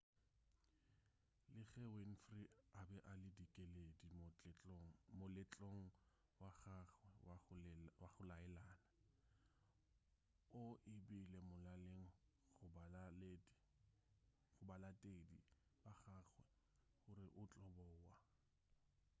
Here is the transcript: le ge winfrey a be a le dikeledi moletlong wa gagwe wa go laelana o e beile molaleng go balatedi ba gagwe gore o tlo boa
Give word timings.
le 1.55 1.61
ge 1.71 1.83
winfrey 1.95 2.45
a 2.79 2.81
be 2.87 2.97
a 3.11 3.13
le 3.21 3.29
dikeledi 3.37 3.85
moletlong 5.17 5.85
wa 6.41 6.49
gagwe 6.63 7.09
wa 8.01 8.07
go 8.13 8.21
laelana 8.29 8.75
o 10.61 10.63
e 10.93 10.95
beile 11.07 11.39
molaleng 11.49 12.07
go 12.57 12.65
balatedi 14.67 15.39
ba 15.83 15.91
gagwe 16.05 16.43
gore 17.03 17.25
o 17.41 17.43
tlo 17.53 17.67
boa 17.77 18.07